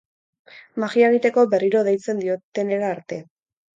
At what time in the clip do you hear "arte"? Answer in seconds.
2.97-3.21